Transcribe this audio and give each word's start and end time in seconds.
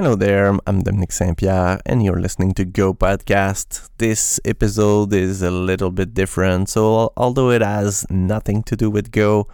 Hello 0.00 0.14
there, 0.14 0.56
I'm 0.66 0.80
Dominic 0.80 1.12
Saint 1.12 1.36
Pierre, 1.36 1.78
and 1.84 2.02
you're 2.02 2.22
listening 2.22 2.54
to 2.54 2.64
Go 2.64 2.94
Podcast. 2.94 3.90
This 3.98 4.40
episode 4.46 5.12
is 5.12 5.42
a 5.42 5.50
little 5.50 5.90
bit 5.90 6.14
different, 6.14 6.70
so 6.70 7.12
although 7.18 7.50
it 7.50 7.60
has 7.60 8.06
nothing 8.08 8.62
to 8.62 8.76
do 8.76 8.88
with 8.88 9.10
Go, 9.10 9.46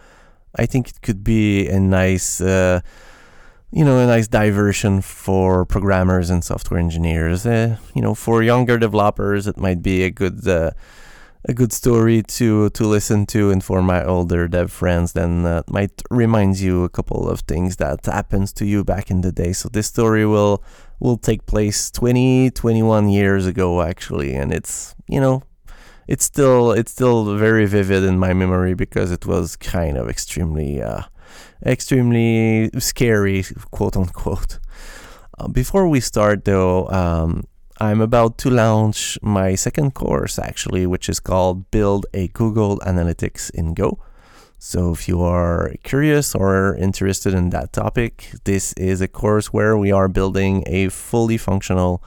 I 0.55 0.65
think 0.65 0.87
it 0.87 1.01
could 1.01 1.21
be 1.21 1.67
a 1.67 1.81
nice, 1.81 2.39
uh, 2.39 2.79
you 3.71 3.83
know, 3.83 3.99
a 3.99 4.07
nice 4.07 4.29
diversion 4.29 5.01
for 5.01 5.65
programmers 5.65 6.29
and 6.29 6.41
software 6.41 6.79
engineers. 6.79 7.45
Uh, 7.45 7.75
you 7.93 8.01
know, 8.01 8.15
for 8.15 8.41
younger 8.41 8.77
developers, 8.77 9.47
it 9.47 9.57
might 9.57 9.81
be 9.81 10.03
a 10.03 10.09
good. 10.09 10.47
Uh, 10.47 10.71
a 11.47 11.53
good 11.53 11.71
story 11.71 12.21
to 12.21 12.69
to 12.71 12.85
listen 12.85 13.25
to 13.25 13.51
and 13.51 13.63
for 13.63 13.81
my 13.81 14.03
older 14.03 14.49
dev 14.49 14.69
friends 14.69 15.13
then 15.13 15.43
might 15.69 16.01
remind 16.11 16.59
you 16.59 16.83
a 16.83 16.89
couple 16.89 17.29
of 17.29 17.39
things 17.41 17.77
that 17.77 18.05
happens 18.05 18.51
to 18.51 18.65
you 18.65 18.83
back 18.83 19.09
in 19.09 19.21
the 19.21 19.31
day. 19.31 19.53
So 19.53 19.69
this 19.69 19.87
story 19.87 20.25
will 20.25 20.61
will 20.99 21.17
take 21.17 21.45
place 21.45 21.89
20 21.91 22.51
21 22.51 23.09
years 23.09 23.45
ago 23.45 23.81
actually 23.81 24.33
and 24.33 24.51
it's 24.51 24.93
you 25.07 25.21
know 25.21 25.41
it's 26.07 26.25
still 26.25 26.71
it's 26.71 26.91
still 26.91 27.37
very 27.37 27.65
vivid 27.65 28.03
in 28.03 28.19
my 28.19 28.33
memory 28.33 28.73
because 28.73 29.11
it 29.11 29.25
was 29.25 29.55
kind 29.55 29.97
of 29.97 30.09
extremely 30.09 30.81
uh, 30.81 31.03
extremely 31.65 32.69
scary 32.77 33.45
quote 33.71 33.95
unquote. 33.95 34.59
Uh, 35.39 35.47
before 35.47 35.87
we 35.87 35.99
start 36.01 36.43
though 36.43 36.89
um, 36.89 37.43
I'm 37.79 38.01
about 38.01 38.39
to 38.39 38.49
launch 38.49 39.19
my 39.21 39.53
second 39.53 39.93
course 39.93 40.39
actually, 40.39 40.87
which 40.87 41.07
is 41.09 41.19
called 41.19 41.69
Build 41.69 42.07
a 42.11 42.27
Google 42.29 42.79
Analytics 42.79 43.51
in 43.51 43.75
Go. 43.75 43.99
So 44.57 44.93
if 44.93 45.07
you 45.07 45.21
are 45.21 45.75
curious 45.83 46.33
or 46.33 46.75
interested 46.77 47.35
in 47.35 47.51
that 47.51 47.73
topic, 47.73 48.31
this 48.45 48.73
is 48.73 48.99
a 49.01 49.07
course 49.07 49.53
where 49.53 49.77
we 49.77 49.91
are 49.91 50.07
building 50.07 50.63
a 50.65 50.89
fully 50.89 51.37
functional 51.37 52.03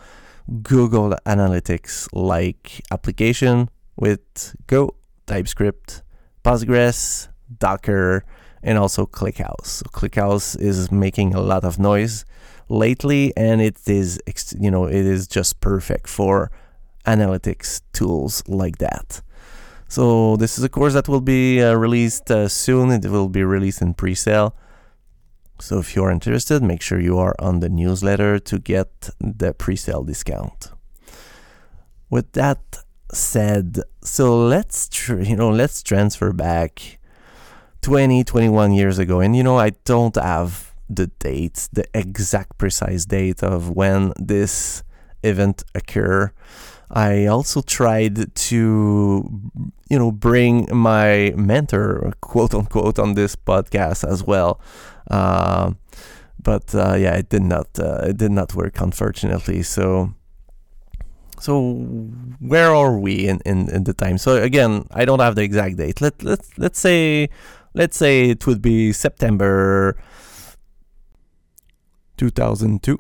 Google 0.63 1.17
Analytics 1.25 2.09
like 2.13 2.83
application 2.91 3.71
with 3.95 4.57
Go, 4.67 4.97
TypeScript, 5.27 6.03
Postgres, 6.43 7.29
Docker, 7.61 8.25
and 8.61 8.77
also 8.77 9.07
ClickHouse. 9.07 9.67
So 9.67 9.85
ClickHouse 9.93 10.61
is 10.61 10.91
making 10.91 11.33
a 11.33 11.41
lot 11.41 11.63
of 11.63 11.79
noise 11.79 12.25
lately, 12.71 13.35
and 13.37 13.61
it 13.61 13.77
is 13.87 14.19
you 14.59 14.71
know 14.71 14.87
it 14.87 15.07
is 15.07 15.27
just 15.27 15.61
perfect 15.61 16.09
for 16.09 16.51
analytics 17.07 17.83
tools 17.93 18.43
like 18.49 18.79
that. 18.79 19.21
So 19.89 20.37
this 20.37 20.57
is 20.57 20.65
a 20.65 20.69
course 20.69 20.95
that 20.95 21.09
will 21.09 21.21
be 21.21 21.61
uh, 21.61 21.75
released 21.75 22.31
uh, 22.31 22.49
soon. 22.49 22.93
It 22.93 23.07
will 23.07 23.29
be 23.29 23.43
released 23.43 23.83
in 23.83 23.95
pre-sale. 23.95 24.55
So 25.59 25.79
if 25.81 25.97
you're 25.97 26.11
interested, 26.13 26.63
make 26.63 26.81
sure 26.81 27.01
you 27.01 27.19
are 27.19 27.35
on 27.39 27.61
the 27.61 27.69
newsletter 27.69 28.39
to 28.39 28.59
get 28.59 29.11
the 29.21 29.53
pre-sale 29.53 30.05
discount. 30.05 30.71
With 32.09 32.33
that 32.33 32.79
said, 33.13 33.81
so 34.03 34.37
let's 34.37 34.89
tr- 34.89 35.21
you 35.21 35.37
know 35.37 35.51
let's 35.51 35.83
transfer 35.83 36.33
back 36.33 36.99
20 37.83 38.25
21 38.25 38.73
years 38.73 38.99
ago 38.99 39.21
and 39.21 39.35
you 39.35 39.43
know 39.43 39.59
I 39.59 39.71
don't 39.85 40.15
have 40.15 40.70
the 40.91 41.07
date, 41.07 41.69
the 41.73 41.85
exact 41.95 42.59
precise 42.59 43.05
date 43.05 43.43
of 43.43 43.71
when 43.71 44.13
this 44.19 44.83
event 45.23 45.63
occur. 45.75 46.33
I 46.91 47.27
also 47.27 47.63
tried 47.63 48.35
to, 48.35 49.31
you 49.89 49.99
know, 49.99 50.11
bring 50.11 50.67
my 50.73 51.33
mentor, 51.37 52.13
quote 52.21 52.53
unquote, 52.53 52.99
on 52.99 53.15
this 53.15 53.37
podcast 53.37 54.09
as 54.09 54.25
well. 54.25 54.61
Uh, 55.09 55.73
but 56.43 56.75
uh, 56.75 56.95
yeah, 56.95 57.15
it 57.15 57.29
did 57.29 57.43
not. 57.43 57.69
Uh, 57.79 58.07
it 58.09 58.17
did 58.17 58.33
not 58.33 58.55
work, 58.55 58.81
unfortunately. 58.81 59.63
So, 59.63 60.15
so 61.39 61.75
where 62.41 62.75
are 62.75 62.99
we 62.99 63.29
in, 63.29 63.41
in, 63.47 63.71
in 63.71 63.85
the 63.85 63.95
time? 63.95 64.19
So 64.19 64.43
again, 64.43 64.87
I 64.91 65.05
don't 65.05 65.21
have 65.21 65.37
the 65.37 65.43
exact 65.43 65.77
date. 65.77 66.01
Let 66.01 66.23
let 66.25 66.41
let's 66.57 66.81
say 66.81 67.29
let's 67.75 67.97
say 67.97 68.31
it 68.31 68.47
would 68.47 68.63
be 68.63 68.93
September 68.93 69.97
2002. 72.21 72.99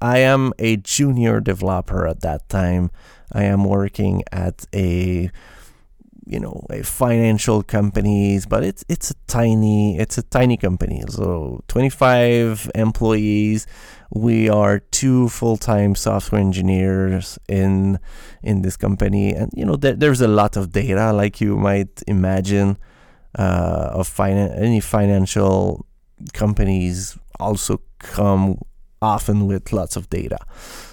I 0.00 0.18
am 0.18 0.52
a 0.58 0.76
junior 0.76 1.40
developer 1.40 2.08
at 2.08 2.22
that 2.22 2.48
time. 2.48 2.90
I 3.32 3.44
am 3.44 3.64
working 3.64 4.24
at 4.32 4.66
a 4.74 5.30
you 6.26 6.40
know 6.40 6.64
a 6.70 6.82
financial 6.82 7.62
companies 7.62 8.46
but 8.46 8.62
it's 8.62 8.84
it's 8.88 9.10
a 9.10 9.14
tiny 9.26 9.98
it's 9.98 10.18
a 10.18 10.22
tiny 10.22 10.56
company 10.56 11.02
so 11.08 11.60
25 11.66 12.70
employees 12.76 13.66
we 14.10 14.48
are 14.48 14.78
two 14.78 15.28
full-time 15.28 15.96
software 15.96 16.40
engineers 16.40 17.40
in 17.48 17.98
in 18.42 18.62
this 18.62 18.76
company 18.76 19.34
and 19.34 19.50
you 19.52 19.64
know 19.64 19.74
there, 19.74 19.94
there's 19.94 20.20
a 20.20 20.28
lot 20.28 20.56
of 20.56 20.70
data 20.70 21.12
like 21.12 21.40
you 21.40 21.56
might 21.56 22.02
imagine 22.06 22.76
uh, 23.36 23.90
of 23.92 24.08
finan- 24.08 24.56
any 24.56 24.78
financial 24.78 25.84
companies 26.32 27.18
also 27.42 27.80
come 27.98 28.58
often 29.02 29.46
with 29.46 29.72
lots 29.72 29.96
of 29.96 30.08
data. 30.08 30.38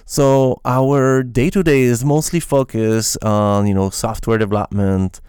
So 0.05 0.59
our 0.65 1.23
day 1.23 1.49
to 1.51 1.63
day 1.63 1.81
is 1.81 2.03
mostly 2.03 2.39
focused 2.39 3.23
on 3.23 3.67
you 3.67 3.73
know 3.73 3.89
software 3.89 4.37
development. 4.37 5.21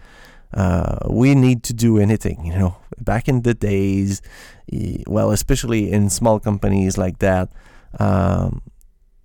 Uh, 0.53 0.99
we 1.09 1.35
need 1.35 1.63
to 1.63 1.73
do 1.73 1.99
anything, 1.99 2.45
you 2.45 2.53
know. 2.59 2.77
Back 2.99 3.29
in 3.29 3.43
the 3.43 3.55
days, 3.55 4.21
well, 5.07 5.31
especially 5.31 5.93
in 5.93 6.11
small 6.11 6.41
companies 6.41 6.99
like 6.99 7.19
that. 7.21 7.53
Um, 7.99 8.63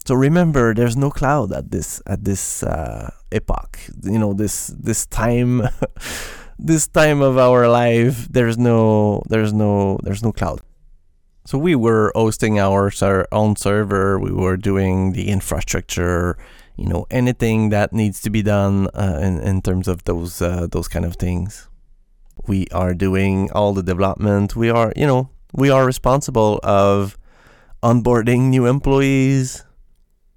so 0.06 0.14
remember, 0.14 0.74
there's 0.76 0.96
no 0.96 1.10
cloud 1.10 1.52
at 1.52 1.72
this 1.72 2.02
at 2.06 2.24
this 2.24 2.62
uh, 2.62 3.10
epoch. 3.32 3.80
You 4.04 4.20
know 4.20 4.34
this 4.34 4.68
this 4.68 5.08
time, 5.08 5.64
this 6.60 6.88
time 6.88 7.22
of 7.22 7.38
our 7.38 7.68
life. 7.68 8.28
There's 8.30 8.58
no 8.58 9.24
there's 9.30 9.54
no 9.54 9.98
there's 10.04 10.22
no 10.22 10.32
cloud. 10.32 10.62
So 11.46 11.60
we 11.60 11.76
were 11.76 12.12
hosting 12.16 12.58
our 12.60 12.92
our 13.04 13.28
own 13.32 13.56
server. 13.56 14.20
We 14.20 14.32
were 14.32 14.58
doing 14.58 15.14
the 15.14 15.30
infrastructure, 15.30 16.38
you 16.76 16.88
know, 16.88 17.06
anything 17.12 17.70
that 17.70 17.94
needs 17.94 18.20
to 18.22 18.32
be 18.32 18.42
done 18.42 18.88
uh, 18.96 19.20
in 19.22 19.40
in 19.42 19.62
terms 19.62 19.88
of 19.88 20.04
those 20.06 20.42
uh, 20.42 20.66
those 20.72 20.88
kind 20.88 21.06
of 21.06 21.18
things. 21.18 21.70
We 22.48 22.66
are 22.72 22.96
doing 22.96 23.52
all 23.52 23.74
the 23.74 23.84
development. 23.84 24.56
We 24.56 24.72
are, 24.72 24.92
you 24.96 25.06
know, 25.06 25.30
we 25.54 25.70
are 25.70 25.86
responsible 25.86 26.60
of 26.64 27.16
onboarding 27.84 28.50
new 28.50 28.66
employees, 28.66 29.66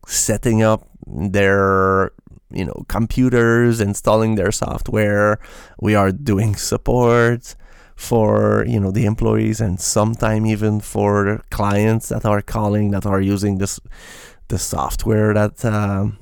setting 0.07 0.63
up 0.63 0.87
their 1.07 2.13
you 2.53 2.67
know 2.67 2.85
computers, 2.89 3.81
installing 3.81 4.35
their 4.35 4.53
software. 4.53 5.39
We 5.81 5.95
are 5.95 6.13
doing 6.13 6.55
support 6.55 7.57
for 7.99 8.65
you 8.69 8.79
know 8.79 8.93
the 8.93 9.05
employees 9.05 9.61
and 9.61 9.81
sometime 9.81 10.47
even 10.47 10.79
for 10.79 11.43
clients 11.51 12.11
that 12.11 12.25
are 12.25 12.41
calling 12.41 12.93
that 12.93 13.05
are 13.05 13.21
using 13.21 13.59
this 13.59 13.81
the 14.47 14.59
software 14.59 15.35
that 15.35 15.65
um, 15.65 16.17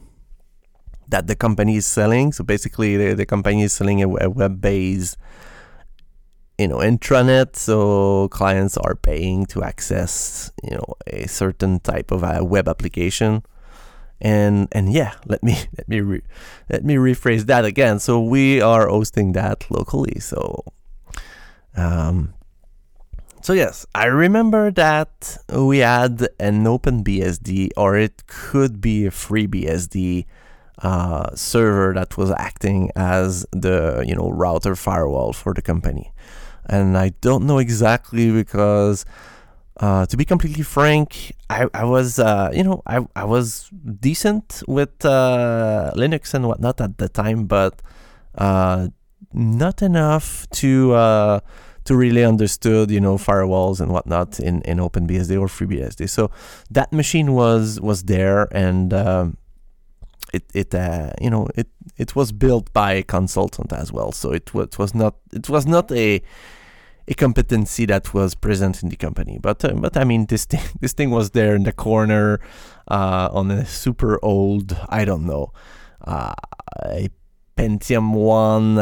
that 1.06 1.26
the 1.26 1.36
company 1.36 1.76
is 1.76 1.86
selling. 1.86 2.32
So 2.32 2.42
basically, 2.44 2.97
the, 2.97 3.15
the 3.15 3.26
company 3.26 3.62
is 3.62 3.75
selling 3.75 4.03
a, 4.03 4.09
a 4.25 4.31
web-based 4.31 5.19
you 6.56 6.66
know 6.66 6.78
intranet. 6.78 7.56
So 7.56 8.28
clients 8.31 8.78
are 8.78 8.94
paying 8.94 9.44
to 9.47 9.62
access 9.62 10.50
you 10.65 10.76
know 10.76 10.94
a 11.06 11.28
certain 11.28 11.81
type 11.81 12.10
of 12.10 12.22
a 12.22 12.42
web 12.42 12.69
application. 12.69 13.42
And 14.19 14.69
and 14.72 14.91
yeah 14.91 15.12
let 15.26 15.42
me 15.42 15.53
let 15.76 15.88
me 15.91 16.00
re, 16.00 16.22
let 16.70 16.86
me 16.86 16.94
rephrase 16.94 17.44
that 17.47 17.66
again. 17.66 17.98
So 17.98 18.19
we 18.19 18.62
are 18.62 18.88
hosting 18.88 19.32
that 19.32 19.70
locally. 19.70 20.20
So 20.20 20.65
um, 21.76 22.34
so 23.47 23.53
yes, 23.53 23.87
I 23.94 24.06
remember 24.06 24.72
that 24.72 25.38
we 25.53 25.78
had 25.78 26.26
an 26.41 26.64
OpenBSD, 26.64 27.71
or 27.77 27.97
it 27.97 28.27
could 28.27 28.80
be 28.80 29.06
a 29.06 29.10
FreeBSD 29.10 30.27
uh, 30.78 31.34
server 31.36 31.95
that 31.95 32.18
was 32.18 32.33
acting 32.33 32.91
as 32.97 33.47
the 33.53 34.04
you 34.04 34.16
know 34.16 34.30
router 34.30 34.74
firewall 34.74 35.33
for 35.33 35.54
the 35.54 35.62
company. 35.62 36.12
And 36.68 36.98
I 36.98 37.10
don't 37.21 37.47
know 37.47 37.59
exactly 37.59 38.33
because, 38.33 39.04
uh, 39.78 40.06
to 40.06 40.16
be 40.16 40.24
completely 40.24 40.65
frank, 40.65 41.33
I, 41.48 41.68
I 41.72 41.84
was 41.84 42.18
uh, 42.18 42.51
you 42.53 42.65
know 42.65 42.83
I, 42.84 43.06
I 43.15 43.24
was 43.27 43.71
decent 44.01 44.65
with 44.66 45.04
uh, 45.04 45.92
Linux 45.95 46.34
and 46.34 46.48
whatnot 46.48 46.80
at 46.80 46.98
the 46.98 47.09
time, 47.09 47.47
but 47.47 47.80
uh, 48.36 48.89
not 49.33 49.83
enough 49.83 50.51
to 50.51 50.95
uh, 50.95 51.41
to 51.86 51.97
really 51.97 52.24
understood, 52.24 52.91
you 52.91 53.00
know, 53.00 53.16
firewalls 53.16 53.80
and 53.80 53.91
whatnot 53.92 54.38
in, 54.41 54.62
in 54.62 54.78
OpenBSD 54.78 55.41
or 55.41 55.47
FreeBSD. 55.47 56.09
So 56.09 56.30
that 56.71 56.92
machine 56.92 57.33
was 57.33 57.80
was 57.80 58.04
there, 58.04 58.48
and 58.53 58.92
um, 58.92 59.36
it 60.33 60.44
it 60.54 60.74
uh, 60.74 61.12
you 61.21 61.30
know 61.30 61.48
it 61.54 61.68
it 61.97 62.15
was 62.15 62.33
built 62.33 62.72
by 62.72 62.92
a 62.92 63.03
consultant 63.03 63.72
as 63.72 63.92
well. 63.92 64.12
So 64.12 64.33
it 64.33 64.50
it 64.54 64.78
was 64.78 64.94
not 64.94 65.16
it 65.33 65.48
was 65.48 65.66
not 65.66 65.91
a 65.92 66.22
a 67.09 67.15
competency 67.15 67.86
that 67.86 68.12
was 68.12 68.34
present 68.34 68.82
in 68.82 68.89
the 68.89 68.97
company. 68.97 69.39
But 69.41 69.65
uh, 69.65 69.74
but 69.74 69.97
I 69.97 70.04
mean, 70.04 70.27
this 70.27 70.44
thing 70.44 70.62
this 70.80 70.92
thing 70.92 71.10
was 71.10 71.30
there 71.30 71.54
in 71.54 71.62
the 71.62 71.72
corner 71.72 72.41
uh, 72.89 73.28
on 73.32 73.50
a 73.50 73.65
super 73.65 74.18
old, 74.24 74.77
I 74.89 75.04
don't 75.04 75.27
know, 75.27 75.53
uh, 76.04 76.34
a 76.84 77.09
Pentium 77.56 78.12
one. 78.12 78.78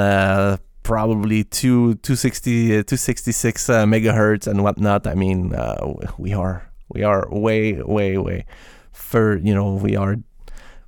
Uh, 0.85 0.89
probably 0.89 1.45
two 1.45 1.95
260 1.97 2.69
266 2.85 3.69
uh, 3.71 3.85
megahertz 3.85 4.47
and 4.47 4.63
whatnot 4.63 5.07
i 5.07 5.15
mean 5.15 5.55
uh, 5.55 5.95
we 6.19 6.33
are 6.33 6.71
we 6.89 7.03
are 7.03 7.27
way 7.31 7.83
way 7.83 8.19
way 8.19 8.45
for 8.93 9.39
you 9.39 9.55
know 9.55 9.75
we 9.75 9.97
are 9.97 10.17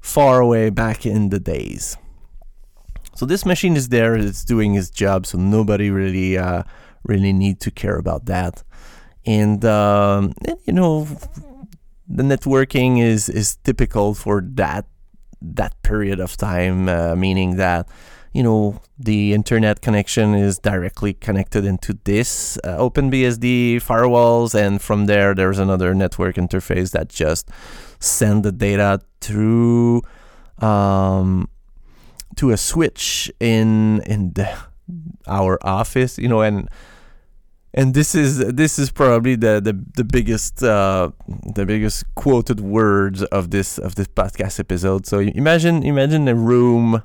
far 0.01 0.41
away 0.41 0.71
back 0.71 1.07
in 1.07 1.31
the 1.31 1.41
days 1.41 1.97
so 3.15 3.27
this 3.27 3.47
machine 3.47 3.77
is 3.77 3.89
there 3.89 4.15
it's 4.15 4.45
doing 4.45 4.75
its 4.75 4.91
job 4.91 5.27
so 5.27 5.39
nobody 5.39 5.91
really 5.91 6.39
uh, 6.39 6.63
really 7.07 7.33
need 7.33 7.61
to 7.61 7.71
care 7.71 7.97
about 7.97 8.27
that. 8.27 8.63
And, 9.25 9.65
um, 9.65 10.33
and 10.47 10.59
you 10.65 10.73
know, 10.73 11.09
the 12.09 12.23
networking 12.23 13.03
is 13.03 13.29
is 13.29 13.57
typical 13.65 14.15
for 14.15 14.43
that 14.55 14.87
that 15.43 15.81
period 15.83 16.21
of 16.21 16.37
time, 16.37 16.89
uh, 16.89 17.17
meaning 17.17 17.57
that 17.57 17.89
you 18.37 18.43
know 18.43 18.81
the 18.99 19.33
internet 19.33 19.81
connection 19.81 20.35
is 20.35 20.59
directly 20.59 21.15
connected 21.15 21.65
into 21.65 21.99
this 22.05 22.59
uh, 22.65 22.77
OpenBSD 22.77 23.77
firewalls, 23.77 24.55
and 24.55 24.83
from 24.83 25.07
there 25.07 25.35
there's 25.35 25.59
another 25.59 25.95
network 25.95 26.37
interface 26.37 26.91
that 26.91 27.09
just 27.09 27.49
send 27.99 28.45
the 28.45 28.53
data 28.53 29.01
through 29.23 30.03
um, 30.59 31.49
to 32.37 32.51
a 32.51 32.59
switch 32.59 33.33
in 33.41 34.03
in 34.03 34.33
the, 34.35 34.49
our 35.27 35.59
office, 35.63 36.19
you 36.19 36.29
know, 36.29 36.43
and 36.43 36.69
and 37.73 37.95
this 37.95 38.15
is 38.15 38.39
this 38.39 38.79
is 38.79 38.91
probably 38.91 39.37
the 39.37 39.61
the, 39.61 39.73
the 39.97 40.05
biggest 40.05 40.63
uh, 40.63 41.11
the 41.55 41.65
biggest 41.65 42.05
quoted 42.15 42.61
words 42.61 43.23
of 43.25 43.51
this 43.51 43.79
of 43.79 43.95
this 43.95 44.09
podcast 44.09 44.61
episode. 44.61 45.07
So 45.07 45.21
imagine 45.21 45.83
imagine 45.83 46.29
a 46.29 46.35
room, 46.35 47.03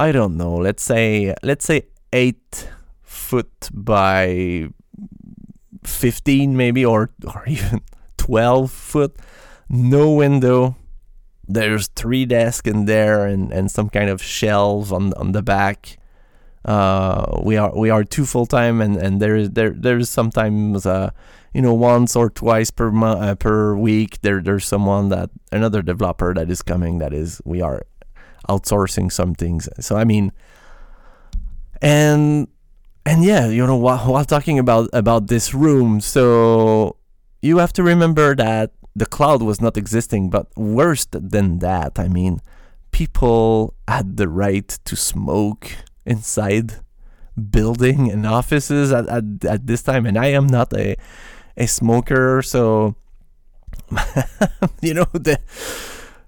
I 0.00 0.12
don't 0.12 0.36
know, 0.36 0.54
let's 0.54 0.82
say 0.82 1.34
let's 1.42 1.64
say 1.64 1.82
eight 2.12 2.68
foot 3.02 3.68
by 3.72 4.68
fifteen 5.84 6.56
maybe 6.56 6.84
or 6.84 7.10
or 7.22 7.44
even 7.46 7.82
twelve 8.16 8.70
foot, 8.70 9.16
no 9.68 10.12
window. 10.12 10.76
There's 11.46 11.88
three 11.88 12.26
desks 12.26 12.70
in 12.70 12.86
there 12.86 13.26
and, 13.26 13.52
and 13.52 13.70
some 13.70 13.90
kind 13.90 14.08
of 14.08 14.22
shelves 14.22 14.92
on 14.92 15.12
on 15.14 15.32
the 15.32 15.42
back 15.42 15.98
uh, 16.64 17.40
we 17.42 17.56
are 17.56 17.72
we 17.74 17.88
are 17.90 18.04
two 18.04 18.26
full 18.26 18.46
time, 18.46 18.80
and 18.80 18.96
and 18.96 19.20
there 19.20 19.36
is 19.36 19.50
there 19.50 19.70
there's 19.70 20.10
sometimes 20.10 20.84
uh, 20.84 21.10
you 21.54 21.62
know 21.62 21.72
once 21.72 22.14
or 22.14 22.28
twice 22.28 22.70
per 22.70 22.90
month 22.90 23.22
uh, 23.22 23.34
per 23.34 23.74
week 23.74 24.20
there 24.20 24.42
there's 24.42 24.66
someone 24.66 25.08
that 25.08 25.30
another 25.52 25.80
developer 25.80 26.34
that 26.34 26.50
is 26.50 26.60
coming 26.60 26.98
that 26.98 27.14
is 27.14 27.40
we 27.44 27.62
are 27.62 27.82
outsourcing 28.48 29.10
some 29.12 29.34
things. 29.34 29.68
So 29.80 29.96
I 29.96 30.04
mean, 30.04 30.32
and 31.80 32.48
and 33.06 33.24
yeah, 33.24 33.48
you 33.48 33.66
know 33.66 33.76
while, 33.76 33.98
while 33.98 34.24
talking 34.24 34.58
about 34.58 34.90
about 34.92 35.28
this 35.28 35.54
room, 35.54 36.00
so 36.00 36.96
you 37.42 37.58
have 37.58 37.72
to 37.74 37.82
remember 37.82 38.34
that 38.36 38.72
the 38.94 39.06
cloud 39.06 39.42
was 39.42 39.60
not 39.60 39.76
existing, 39.76 40.30
but 40.30 40.46
worse 40.56 41.06
than 41.10 41.60
that, 41.60 41.98
I 41.98 42.08
mean, 42.08 42.40
people 42.90 43.74
had 43.88 44.16
the 44.16 44.28
right 44.28 44.68
to 44.84 44.96
smoke 44.96 45.70
inside 46.04 46.80
building 47.50 48.10
and 48.10 48.26
offices 48.26 48.92
at, 48.92 49.08
at, 49.08 49.24
at 49.44 49.66
this 49.66 49.82
time 49.82 50.04
and 50.04 50.18
I 50.18 50.26
am 50.26 50.46
not 50.46 50.72
a 50.74 50.96
a 51.56 51.66
smoker 51.66 52.42
so 52.42 52.96
you 54.82 54.94
know 54.94 55.06
the 55.12 55.38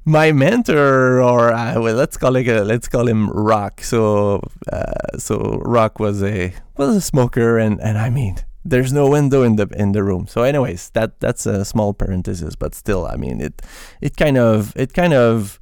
my 0.05 0.33
mentor 0.33 1.23
or 1.23 1.53
uh, 1.53 1.81
well, 1.81 1.95
let's 1.95 2.17
call 2.17 2.37
it 2.37 2.49
a, 2.49 2.65
let's 2.65 2.89
call 2.89 3.07
him 3.09 3.31
Rock. 3.31 3.83
So 3.83 4.43
uh, 4.73 5.19
so 5.19 5.61
Rock 5.65 6.01
was 6.01 6.23
a 6.23 6.55
was 6.77 6.97
a 6.97 7.01
smoker 7.01 7.59
and 7.59 7.81
and 7.81 7.99
I 7.99 8.11
mean 8.11 8.37
there's 8.65 8.93
no 8.93 9.09
window 9.09 9.43
in 9.43 9.57
the 9.57 9.69
in 9.77 9.93
the 9.93 10.03
room. 10.03 10.27
So 10.27 10.43
anyways 10.43 10.91
that 10.91 11.21
that's 11.21 11.47
a 11.47 11.65
small 11.65 11.95
parenthesis 11.95 12.57
but 12.57 12.75
still 12.75 13.07
I 13.07 13.17
mean 13.17 13.41
it 13.41 13.63
it 14.01 14.17
kind 14.17 14.39
of 14.39 14.73
it 14.77 14.93
kind 14.93 15.13
of 15.13 15.61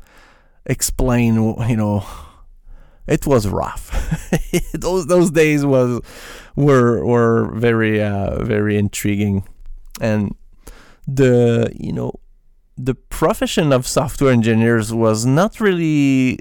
explain 0.67 1.35
you 1.69 1.77
know 1.77 2.05
it 3.07 3.27
was 3.27 3.49
rough. 3.49 3.91
those 4.73 5.07
those 5.07 5.31
days 5.31 5.67
was 5.67 6.01
were 6.57 7.05
were 7.05 7.51
very 7.55 8.03
uh, 8.03 8.43
very 8.45 8.79
intriguing, 8.79 9.47
and 10.01 10.35
the 11.07 11.71
you 11.75 11.93
know 11.93 12.15
the 12.85 12.95
profession 12.95 13.73
of 13.73 13.87
software 13.87 14.33
engineers 14.33 14.93
was 14.93 15.27
not 15.27 15.61
really 15.61 16.39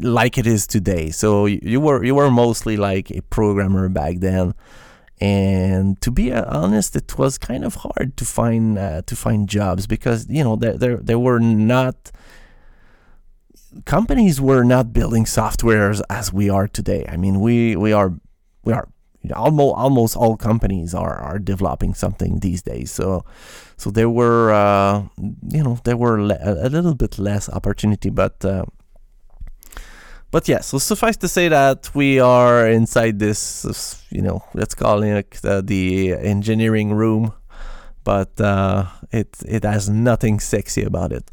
like 0.00 0.38
it 0.38 0.46
is 0.46 0.66
today. 0.66 1.10
So 1.10 1.46
you 1.46 1.80
were 1.80 2.04
you 2.04 2.14
were 2.14 2.30
mostly 2.30 2.76
like 2.76 3.10
a 3.10 3.22
programmer 3.22 3.88
back 3.88 4.16
then, 4.18 4.54
and 5.20 6.00
to 6.02 6.10
be 6.10 6.32
honest, 6.32 6.94
it 6.96 7.18
was 7.18 7.38
kind 7.38 7.64
of 7.64 7.76
hard 7.76 8.16
to 8.16 8.24
find 8.24 8.78
uh, 8.78 9.02
to 9.06 9.16
find 9.16 9.48
jobs 9.48 9.86
because 9.86 10.26
you 10.28 10.44
know 10.44 10.56
there 10.56 10.76
there 10.76 10.96
there 10.98 11.18
were 11.18 11.40
not 11.40 12.12
companies 13.84 14.40
were 14.40 14.64
not 14.64 14.92
building 14.92 15.24
softwares 15.24 16.00
as 16.08 16.32
we 16.32 16.48
are 16.50 16.68
today. 16.68 17.04
I 17.08 17.16
mean, 17.16 17.40
we 17.40 17.76
we 17.76 17.92
are 17.92 18.12
we 18.64 18.72
are 18.72 18.88
almost 19.32 19.74
almost 19.76 20.16
all 20.16 20.36
companies 20.36 20.94
are 20.94 21.16
are 21.16 21.38
developing 21.38 21.94
something 21.94 22.40
these 22.40 22.62
days. 22.62 22.90
So 22.90 23.24
so 23.76 23.90
there 23.90 24.10
were 24.10 24.52
uh, 24.52 25.04
you 25.48 25.62
know 25.62 25.78
there 25.84 25.96
were 25.96 26.22
le- 26.22 26.38
a 26.40 26.68
little 26.68 26.94
bit 26.94 27.18
less 27.18 27.48
opportunity, 27.48 28.10
but. 28.10 28.44
Uh, 28.44 28.64
but 30.32 30.48
yeah, 30.48 30.60
so 30.60 30.78
suffice 30.78 31.16
to 31.18 31.28
say 31.28 31.48
that 31.48 31.88
we 31.94 32.18
are 32.18 32.68
inside 32.68 33.20
this, 33.20 34.04
you 34.10 34.20
know, 34.20 34.42
let's 34.54 34.74
call 34.74 35.02
it 35.04 35.40
uh, 35.44 35.62
the 35.64 36.12
engineering 36.14 36.92
room, 36.92 37.32
but 38.02 38.38
uh, 38.40 38.86
it 39.12 39.28
it 39.46 39.62
has 39.62 39.88
nothing 39.88 40.40
sexy 40.40 40.82
about 40.82 41.12
it 41.12 41.30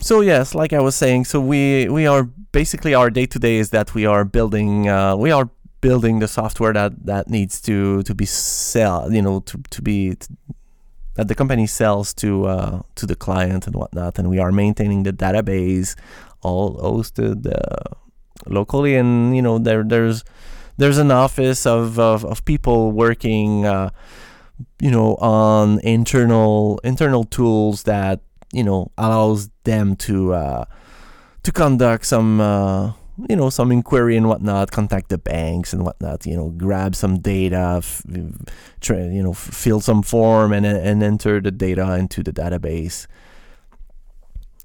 so 0.00 0.20
yes, 0.20 0.54
like 0.54 0.72
I 0.72 0.80
was 0.80 0.94
saying, 0.94 1.24
so 1.24 1.40
we 1.40 1.88
we 1.88 2.06
are 2.06 2.24
basically 2.52 2.94
our 2.94 3.10
day 3.10 3.26
to 3.26 3.38
day 3.38 3.56
is 3.56 3.70
that 3.70 3.94
we 3.94 4.06
are 4.06 4.24
building 4.24 4.88
uh, 4.88 5.16
we 5.16 5.30
are 5.30 5.48
building 5.80 6.18
the 6.20 6.28
software 6.28 6.72
that 6.72 6.92
that 7.06 7.28
needs 7.28 7.60
to 7.60 8.02
to 8.04 8.14
be 8.14 8.24
sell 8.24 9.12
you 9.12 9.22
know 9.22 9.40
to 9.40 9.58
to 9.70 9.82
be 9.82 10.14
to, 10.14 10.28
that 11.14 11.28
the 11.28 11.34
company 11.34 11.66
sells 11.66 12.14
to 12.14 12.46
uh, 12.46 12.80
to 12.94 13.06
the 13.06 13.16
client 13.16 13.66
and 13.66 13.76
whatnot, 13.76 14.18
and 14.18 14.28
we 14.28 14.38
are 14.38 14.52
maintaining 14.52 15.02
the 15.02 15.12
database 15.12 15.94
all 16.42 16.76
hosted 16.78 17.46
uh, 17.46 17.94
locally, 18.46 18.96
and 18.96 19.36
you 19.36 19.42
know 19.42 19.58
there 19.58 19.82
there's 19.82 20.24
there's 20.76 20.98
an 20.98 21.10
office 21.10 21.66
of 21.66 21.98
of, 21.98 22.24
of 22.24 22.44
people 22.44 22.92
working. 22.92 23.66
Uh, 23.66 23.90
you 24.80 24.90
know 24.90 25.16
on 25.16 25.80
internal 25.80 26.78
internal 26.84 27.24
tools 27.24 27.82
that 27.84 28.20
you 28.54 28.62
know 28.64 28.90
allows 28.96 29.50
them 29.64 29.96
to 29.96 30.32
uh, 30.32 30.64
to 31.42 31.52
conduct 31.52 32.06
some 32.06 32.40
uh, 32.40 32.92
you 33.28 33.36
know 33.36 33.50
some 33.50 33.72
inquiry 33.72 34.16
and 34.16 34.28
whatnot, 34.28 34.70
contact 34.70 35.08
the 35.08 35.18
banks 35.18 35.72
and 35.72 35.84
whatnot. 35.84 36.24
You 36.26 36.36
know, 36.36 36.50
grab 36.50 36.94
some 36.94 37.18
data, 37.18 37.74
f- 37.78 38.02
you 38.08 39.22
know, 39.22 39.32
f- 39.32 39.36
fill 39.36 39.80
some 39.80 40.02
form 40.02 40.52
and 40.52 40.64
and 40.64 41.02
enter 41.02 41.40
the 41.40 41.50
data 41.50 41.94
into 41.94 42.22
the 42.22 42.32
database. 42.32 43.06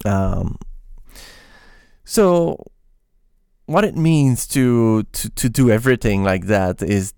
Um, 0.06 0.58
so 2.06 2.72
what 3.66 3.84
it 3.84 3.96
means 3.96 4.48
to, 4.48 5.04
to 5.04 5.30
to 5.30 5.50
do 5.50 5.70
everything 5.70 6.24
like 6.24 6.46
that 6.46 6.82
is 6.82 7.14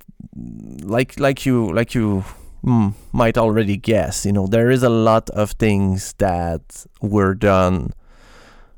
like 0.84 1.20
like 1.20 1.46
you 1.46 1.72
like 1.74 1.96
you 1.96 2.26
might 2.64 3.38
already 3.38 3.78
guess, 3.78 4.26
you 4.26 4.32
know, 4.32 4.48
there 4.48 4.70
is 4.70 4.84
a 4.84 4.90
lot 4.90 5.30
of 5.32 5.52
things 5.52 6.14
that 6.20 6.86
were 7.02 7.34
done, 7.34 7.92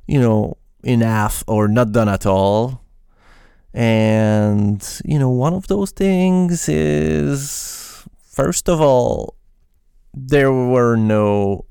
you 0.08 0.20
know, 0.20 0.58
in 0.84 1.02
half 1.02 1.44
or 1.48 1.68
not 1.68 1.92
done 1.92 2.10
at 2.10 2.26
all. 2.26 2.82
And, 3.74 4.82
you 5.04 5.18
know, 5.18 5.30
one 5.30 5.54
of 5.54 5.68
those 5.68 5.92
things 5.92 6.70
is, 6.70 8.06
first 8.22 8.70
of 8.70 8.80
all, 8.80 9.36
there 10.14 10.52
were 10.52 10.96
no 10.96 11.66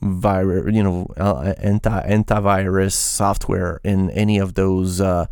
virus, 0.00 0.72
you 0.74 0.82
know, 0.82 1.06
uh, 1.16 1.54
anti 1.58 2.08
antivirus 2.08 2.92
software 2.92 3.80
in 3.84 4.10
any 4.10 4.38
of 4.38 4.54
those 4.54 5.00
uh, 5.00 5.26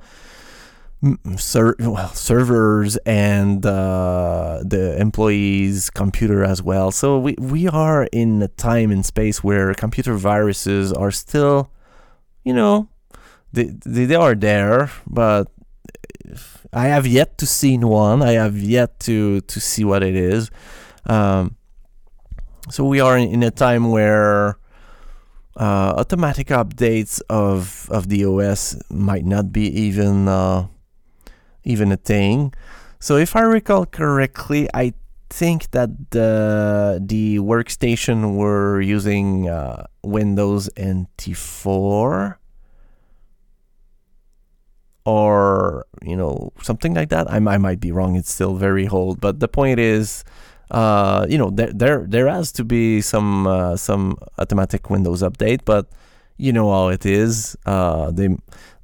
ser- 1.36 1.76
well, 1.78 2.08
servers 2.08 2.96
and 2.98 3.64
uh, 3.64 4.62
the 4.64 4.96
employees' 5.00 5.90
computer 5.90 6.44
as 6.44 6.62
well. 6.62 6.90
So 6.90 7.18
we, 7.18 7.34
we 7.38 7.68
are 7.68 8.08
in 8.12 8.42
a 8.42 8.48
time 8.48 8.90
and 8.90 9.04
space 9.04 9.42
where 9.44 9.74
computer 9.74 10.14
viruses 10.14 10.92
are 10.92 11.10
still, 11.10 11.70
you 12.44 12.52
know, 12.52 12.88
they, 13.52 13.64
they, 13.64 14.04
they 14.06 14.14
are 14.14 14.34
there, 14.34 14.90
but 15.06 15.48
I 16.72 16.86
have 16.86 17.06
yet 17.06 17.38
to 17.38 17.46
see 17.46 17.78
one. 17.78 18.22
I 18.22 18.32
have 18.32 18.58
yet 18.58 19.00
to 19.00 19.40
to 19.40 19.60
see 19.60 19.84
what 19.84 20.02
it 20.02 20.14
is. 20.14 20.50
Um, 21.06 21.56
so 22.70 22.84
we 22.84 23.00
are 23.00 23.16
in, 23.16 23.28
in 23.30 23.42
a 23.42 23.50
time 23.50 23.90
where 23.90 24.58
uh, 25.56 25.94
automatic 25.96 26.48
updates 26.48 27.22
of 27.30 27.88
of 27.90 28.08
the 28.08 28.26
OS 28.26 28.76
might 28.90 29.24
not 29.24 29.50
be 29.50 29.66
even 29.68 30.28
uh, 30.28 30.66
even 31.68 31.92
a 31.92 31.96
thing. 31.96 32.52
So 32.98 33.16
if 33.16 33.36
I 33.36 33.42
recall 33.42 33.86
correctly, 33.86 34.68
I 34.74 34.94
think 35.30 35.70
that 35.70 36.10
the 36.10 36.98
the 37.04 37.38
workstation 37.38 38.34
were 38.34 38.80
using 38.80 39.48
uh, 39.48 39.86
Windows 40.02 40.70
NT 40.80 41.36
4 41.36 42.40
or 45.04 45.86
you 46.02 46.16
know 46.16 46.52
something 46.62 46.94
like 46.94 47.10
that. 47.10 47.30
I, 47.30 47.36
I 47.36 47.58
might 47.58 47.78
be 47.78 47.92
wrong. 47.92 48.16
It's 48.16 48.32
still 48.32 48.56
very 48.56 48.88
old, 48.88 49.20
but 49.20 49.38
the 49.38 49.48
point 49.48 49.78
is, 49.78 50.24
uh, 50.70 51.26
you 51.28 51.38
know, 51.38 51.50
there 51.50 51.72
there 51.72 52.04
there 52.08 52.28
has 52.28 52.50
to 52.52 52.64
be 52.64 53.00
some 53.00 53.46
uh, 53.46 53.76
some 53.76 54.16
automatic 54.38 54.90
Windows 54.90 55.22
update, 55.22 55.60
but 55.64 55.86
you 56.36 56.52
know 56.52 56.72
how 56.72 56.88
it 56.88 57.04
is. 57.06 57.56
Uh, 57.64 58.10
they 58.10 58.28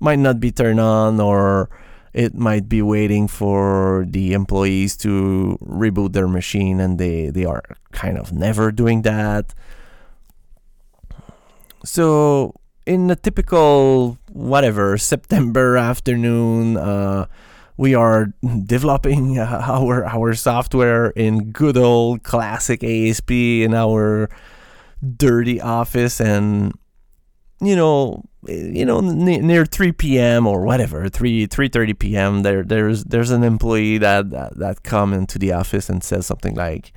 might 0.01 0.19
not 0.19 0.41
be 0.41 0.53
turned 0.53 0.81
on 0.81 1.21
or 1.21 1.69
it 2.15 2.35
might 2.35 2.69
be 2.69 2.81
waiting 2.81 3.27
for 3.27 4.07
the 4.09 4.33
employees 4.33 4.97
to 4.97 5.59
reboot 5.61 6.13
their 6.13 6.29
machine 6.29 6.79
and 6.79 6.99
they, 6.99 7.29
they 7.29 7.45
are 7.45 7.63
kind 7.91 8.17
of 8.17 8.33
never 8.33 8.71
doing 8.71 9.03
that. 9.03 9.53
So, 11.85 12.55
in 12.87 13.11
a 13.11 13.17
typical, 13.17 14.17
whatever, 14.33 14.97
September 15.13 15.77
afternoon, 15.77 16.77
uh, 16.77 17.27
we 17.77 17.97
are 17.97 18.33
developing 18.65 19.39
our 19.41 20.05
our 20.07 20.35
software 20.35 21.11
in 21.11 21.51
good 21.51 21.77
old 21.77 22.23
classic 22.23 22.85
ASP 22.85 23.31
in 23.31 23.75
our 23.75 24.31
dirty 25.17 25.61
office 25.61 26.21
and 26.21 26.73
you 27.61 27.77
know 27.77 28.25
you 28.47 28.85
know 28.85 29.01
near 29.01 29.65
3 29.65 29.93
p.m. 29.93 30.47
or 30.47 30.65
whatever 30.65 31.09
3 31.09 31.47
3:30 31.47 31.99
p.m. 31.99 32.43
there 32.43 32.63
there's 32.63 33.05
there's 33.05 33.31
an 33.31 33.43
employee 33.43 33.99
that, 33.99 34.31
that 34.31 34.57
that 34.59 34.83
come 34.83 35.13
into 35.13 35.39
the 35.39 35.53
office 35.53 35.89
and 35.89 36.03
says 36.03 36.27
something 36.27 36.55
like 36.55 36.93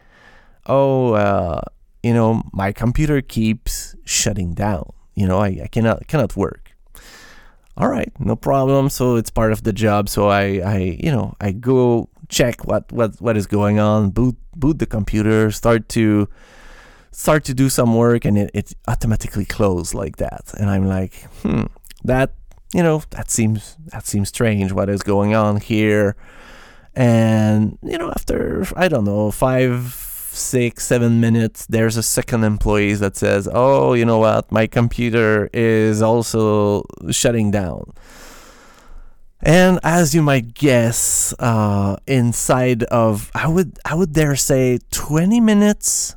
oh 0.65 1.13
uh, 1.13 1.61
you 2.03 2.13
know 2.13 2.43
my 2.51 2.71
computer 2.71 3.21
keeps 3.21 3.95
shutting 4.03 4.53
down 4.53 4.91
you 5.15 5.27
know 5.27 5.39
I, 5.39 5.59
I 5.63 5.67
cannot 5.71 6.07
cannot 6.07 6.35
work 6.35 6.71
all 7.77 7.87
right 7.87 8.11
no 8.19 8.35
problem 8.35 8.89
so 8.89 9.15
it's 9.15 9.29
part 9.29 9.51
of 9.51 9.63
the 9.63 9.73
job 9.73 10.09
so 10.09 10.27
I 10.27 10.59
I 10.59 10.77
you 11.01 11.11
know 11.11 11.35
I 11.39 11.51
go 11.51 12.09
check 12.29 12.65
what 12.65 12.91
what 12.91 13.21
what 13.21 13.37
is 13.37 13.47
going 13.47 13.79
on 13.79 14.09
boot 14.09 14.35
boot 14.55 14.79
the 14.79 14.85
computer 14.85 15.51
start 15.51 15.87
to 15.89 16.27
start 17.11 17.43
to 17.45 17.53
do 17.53 17.69
some 17.69 17.95
work 17.95 18.25
and 18.25 18.37
it, 18.37 18.51
it 18.53 18.73
automatically 18.87 19.45
closed 19.45 19.93
like 19.93 20.17
that. 20.17 20.53
And 20.59 20.69
i'm 20.69 20.87
like 20.87 21.13
hmm 21.41 21.63
that 22.03 22.33
you 22.73 22.83
know 22.83 23.01
that 23.11 23.31
seems 23.31 23.77
that 23.87 24.05
seems 24.05 24.29
strange. 24.29 24.71
What 24.71 24.89
is 24.89 25.01
going 25.01 25.33
on 25.35 25.57
here? 25.57 26.15
And 26.95 27.77
you 27.81 27.97
know 27.97 28.09
after 28.11 28.65
i 28.75 28.87
don't 28.87 29.05
know 29.05 29.31
five 29.31 29.93
six 30.31 30.85
seven 30.85 31.19
minutes 31.19 31.65
there's 31.67 31.97
a 31.97 32.03
second 32.03 32.43
employee 32.43 32.93
that 32.95 33.15
says 33.15 33.47
oh 33.53 33.93
you 33.93 34.05
know 34.05 34.19
what? 34.19 34.51
My 34.51 34.67
computer 34.67 35.49
is 35.53 36.01
also 36.01 36.83
shutting 37.11 37.51
down. 37.51 37.93
And 39.41 39.79
as 39.83 40.15
you 40.15 40.23
might 40.23 40.55
guess 40.55 41.33
uh, 41.39 41.97
inside 42.05 42.83
of 42.83 43.31
i 43.33 43.47
would 43.47 43.79
i 43.85 43.95
would 43.95 44.11
dare 44.13 44.35
say 44.35 44.79
20 44.91 45.39
minutes 45.39 46.16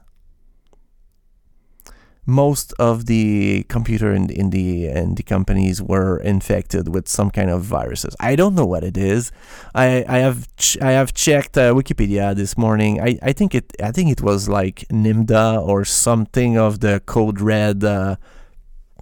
most 2.26 2.72
of 2.78 3.06
the 3.06 3.64
computer 3.68 4.12
in, 4.12 4.30
in 4.30 4.50
the 4.50 4.86
in 4.86 5.14
the 5.14 5.22
companies 5.22 5.82
were 5.82 6.18
infected 6.18 6.88
with 6.94 7.08
some 7.08 7.30
kind 7.30 7.50
of 7.50 7.62
viruses. 7.62 8.14
I 8.20 8.36
don't 8.36 8.54
know 8.54 8.66
what 8.66 8.84
it 8.84 8.96
is. 8.96 9.32
I 9.74 10.04
I 10.08 10.18
have 10.18 10.46
ch- 10.56 10.80
I 10.80 10.92
have 10.92 11.14
checked 11.14 11.56
uh, 11.56 11.72
Wikipedia 11.72 12.34
this 12.36 12.56
morning. 12.58 13.00
I, 13.00 13.18
I 13.22 13.32
think 13.32 13.54
it 13.54 13.72
I 13.82 13.90
think 13.90 14.10
it 14.10 14.20
was 14.20 14.48
like 14.48 14.84
Nimda 14.90 15.60
or 15.66 15.84
something 15.84 16.58
of 16.58 16.80
the 16.80 17.00
code 17.06 17.40
red 17.40 17.82
uh, 17.84 18.16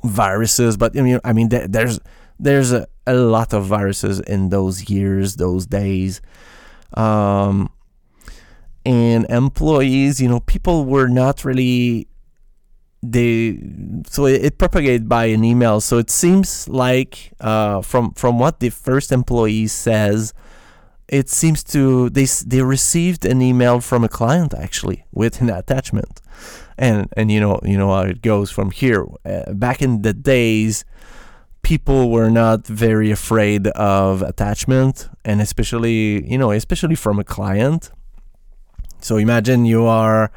viruses. 0.05 0.77
But 0.77 0.97
I 0.97 1.03
mean 1.03 1.21
I 1.25 1.33
mean 1.33 1.49
there's 1.49 2.01
there's 2.39 2.73
a, 2.73 2.87
a 3.07 3.15
lot 3.15 3.53
of 3.53 3.65
viruses 3.67 4.21
in 4.21 4.51
those 4.51 4.89
years 4.89 5.37
those 5.37 5.67
days. 5.67 6.21
Um, 6.95 7.71
and 8.87 9.27
employees, 9.29 10.19
you 10.19 10.29
know, 10.29 10.41
people 10.41 10.87
were 10.87 11.09
not 11.09 11.45
really 11.45 12.09
they 13.03 13.59
so 14.09 14.27
it, 14.27 14.45
it, 14.45 14.59
propagated 14.59 15.09
by 15.09 15.27
an 15.27 15.45
email. 15.45 15.81
So 15.81 15.99
it 15.99 16.11
seems 16.11 16.69
like 16.69 17.33
uh, 17.41 17.83
from 17.83 18.13
from 18.13 18.39
what 18.39 18.61
the 18.61 18.71
first 18.71 19.13
employee 19.13 19.69
says 19.69 20.35
it 21.09 21.31
seems 21.31 21.65
to 21.65 22.11
they 22.11 22.27
they 22.47 22.63
received 22.63 23.25
an 23.25 23.41
email 23.41 23.81
from 23.81 24.05
a 24.05 24.09
client 24.09 24.55
actually 24.55 25.05
with 25.13 25.41
an 25.41 25.51
attachment. 25.51 26.21
And 26.77 27.09
and 27.17 27.31
you 27.31 27.41
know 27.41 27.61
you 27.65 27.79
know 27.79 27.93
how 27.93 28.03
it 28.03 28.23
goes 28.23 28.51
from 28.51 28.71
here. 28.71 29.07
Uh, 29.25 29.53
back 29.53 29.81
in 29.81 30.03
the 30.03 30.13
days 30.13 30.85
people 31.63 32.11
were 32.11 32.31
not 32.31 32.67
very 32.67 33.11
afraid 33.11 33.67
of 33.69 34.23
attachment 34.23 35.09
and 35.25 35.41
especially 35.41 36.29
you 36.31 36.39
know 36.39 36.51
especially 36.51 36.95
from 36.95 37.19
a 37.19 37.25
client. 37.25 37.91
So 39.01 39.17
imagine 39.17 39.65
you 39.65 39.87
are 39.87 40.31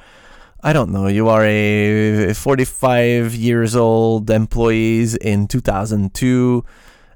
I 0.63 0.74
don't 0.74 0.91
know, 0.91 1.08
you 1.08 1.27
are 1.27 1.44
a 1.44 2.34
45 2.34 3.34
years 3.34 3.75
old 3.75 4.30
employees 4.30 5.15
in 5.15 5.48
2002 5.48 6.63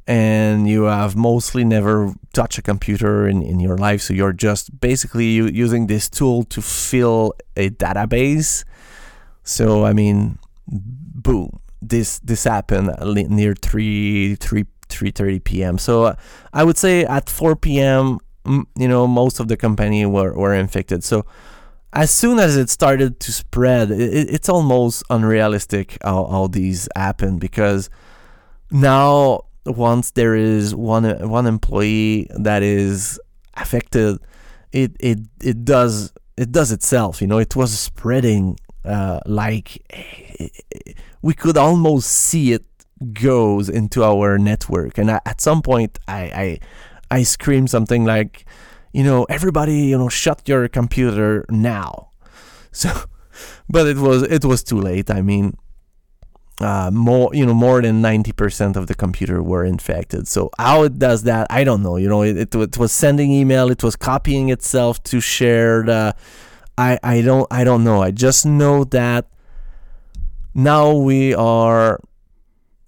and 0.08 0.68
you 0.68 0.84
have 0.84 1.16
mostly 1.16 1.64
never 1.64 2.14
touched 2.34 2.58
a 2.58 2.62
computer 2.64 3.28
in, 3.28 3.44
in 3.44 3.60
your 3.60 3.78
life. 3.78 4.02
So 4.02 4.14
you're 4.14 4.34
just 4.34 4.80
basically 4.80 5.26
using 5.26 5.88
this 5.88 6.10
tool 6.10 6.44
to 6.46 6.62
fill 6.62 7.34
a 7.56 7.70
database. 7.70 8.64
So, 9.44 9.86
I 9.86 9.94
mean, 9.94 10.40
boom, 10.68 11.60
this, 11.82 12.20
this 12.20 12.46
happened 12.46 12.96
near 13.30 13.54
3, 13.54 14.36
3, 14.36 14.66
3.30 14.90 15.44
p.m. 15.44 15.78
So 15.78 16.16
I 16.52 16.64
would 16.64 16.78
say 16.78 17.06
at 17.06 17.30
4 17.30 17.56
p.m., 17.56 18.20
you 18.76 18.88
know, 18.88 19.08
most 19.08 19.40
of 19.40 19.48
the 19.48 19.58
company 19.58 20.06
were, 20.06 20.34
were 20.34 20.54
infected. 20.54 21.04
So 21.04 21.26
as 21.96 22.12
soon 22.12 22.40
as 22.40 22.58
it 22.58 22.70
started 22.70 23.20
to 23.22 23.32
spread, 23.32 23.90
it, 23.90 24.30
it's 24.30 24.50
almost 24.50 25.04
unrealistic 25.10 25.98
how, 26.04 26.26
how 26.26 26.48
these 26.48 26.90
happen 26.96 27.40
because 27.40 27.90
now 28.70 29.46
once 29.66 30.12
there 30.12 30.36
is 30.36 30.76
one 30.76 31.06
one 31.28 31.48
employee 31.48 32.28
that 32.38 32.62
is 32.62 33.20
affected, 33.56 34.20
it 34.72 34.96
it 35.00 35.20
it 35.42 35.66
does 35.66 36.14
it 36.38 36.52
does 36.52 36.72
itself. 36.72 37.22
You 37.22 37.28
know, 37.28 37.38
it 37.38 37.56
was 37.56 37.78
spreading 37.80 38.58
uh, 38.84 39.22
like 39.26 39.82
we 41.22 41.34
could 41.34 41.58
almost 41.58 42.12
see 42.12 42.52
it 42.52 42.66
goes 43.14 43.70
into 43.70 44.04
our 44.04 44.38
network, 44.38 44.98
and 44.98 45.10
at 45.10 45.42
some 45.42 45.62
point, 45.62 45.98
I 46.08 46.60
I, 47.12 47.20
I 47.20 47.24
screamed 47.24 47.70
something 47.70 48.06
like 48.06 48.46
you 48.96 49.04
know, 49.04 49.26
everybody, 49.26 49.80
you 49.92 49.98
know, 49.98 50.08
shut 50.08 50.48
your 50.48 50.68
computer 50.68 51.46
now. 51.50 52.10
So, 52.72 52.92
but 53.70 53.88
it 53.88 53.96
was 53.96 54.24
it 54.24 54.44
was 54.44 54.62
too 54.62 54.82
late. 54.82 55.10
I 55.10 55.22
mean, 55.22 55.56
uh, 56.60 56.92
more 56.92 57.34
you 57.34 57.46
know 57.46 57.54
more 57.54 57.82
than 57.82 58.02
90% 58.02 58.76
of 58.76 58.88
the 58.88 58.96
computer 58.96 59.42
were 59.42 59.64
infected 59.64 60.28
so 60.28 60.50
how 60.58 60.84
it 60.84 61.00
does 61.00 61.24
that 61.24 61.48
i 61.50 61.64
don't 61.64 61.84
know 61.84 61.98
you 61.98 62.08
know 62.08 62.22
it, 62.22 62.38
it, 62.38 62.56
it 62.56 62.78
was 62.78 62.92
sending 62.92 63.32
email 63.32 63.70
it 63.70 63.84
was 63.84 63.96
copying 63.96 64.50
itself 64.50 65.04
to 65.04 65.20
shared 65.20 65.90
i 65.90 66.14
i 66.78 67.22
don't 67.22 67.48
i 67.52 67.64
don't 67.64 67.84
know 67.84 68.02
i 68.02 68.12
just 68.12 68.46
know 68.46 68.86
that 68.86 69.28
now 70.54 70.94
we 70.94 71.34
are 71.36 72.00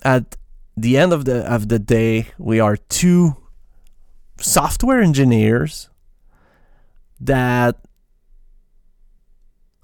at 0.04 0.38
the 0.78 0.98
end 0.98 1.12
of 1.12 1.26
the 1.26 1.46
of 1.46 1.68
the 1.68 1.80
day 1.80 2.28
we 2.38 2.60
are 2.62 2.78
two 2.78 3.36
software 4.40 5.02
engineers 5.02 5.90
that 7.20 7.78